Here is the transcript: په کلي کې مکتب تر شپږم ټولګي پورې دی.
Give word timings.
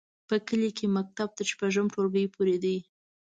په 0.27 0.35
کلي 0.47 0.69
کې 0.77 0.85
مکتب 0.97 1.29
تر 1.37 1.45
شپږم 1.51 1.85
ټولګي 1.93 2.25
پورې 2.35 2.55
دی. 2.63 2.77